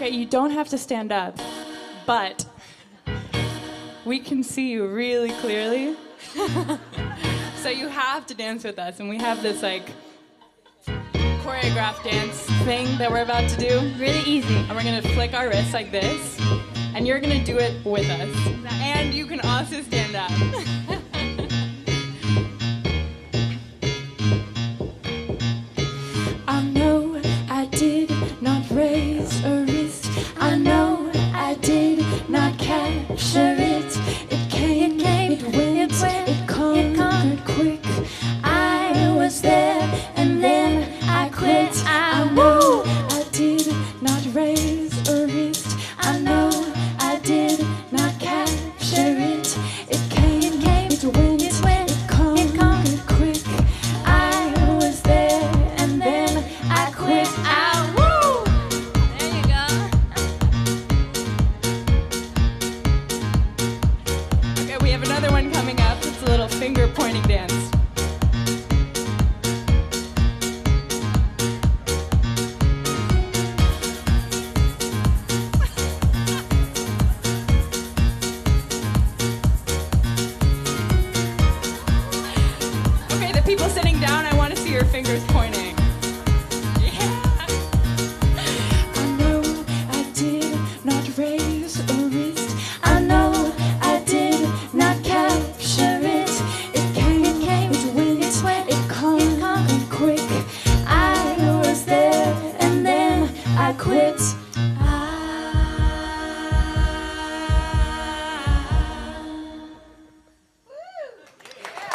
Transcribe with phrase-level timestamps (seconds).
[0.00, 1.36] Okay, you don't have to stand up,
[2.06, 2.46] but
[4.04, 5.96] we can see you really clearly.
[7.56, 9.90] so you have to dance with us, and we have this like
[11.42, 13.92] choreographed dance thing that we're about to do.
[13.98, 14.54] Really easy.
[14.54, 16.40] And we're gonna flick our wrists like this,
[16.94, 18.28] and you're gonna do it with us.
[18.46, 18.68] Exactly.
[18.80, 20.30] And you can also stand up.
[33.36, 33.67] luxury.
[67.18, 67.67] dancing dance.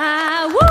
[0.00, 0.46] I.
[0.46, 0.67] woo!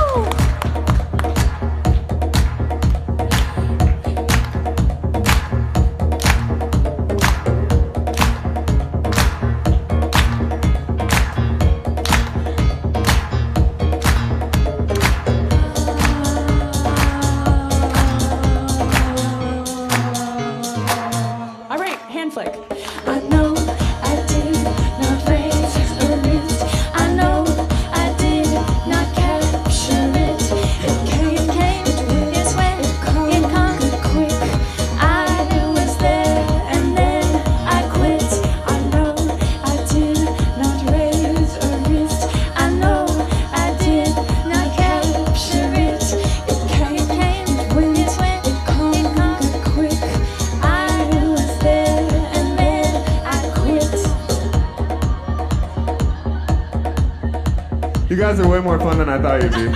[58.09, 59.67] You guys are way more fun than I thought you'd be.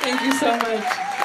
[0.00, 1.21] Thank you so much.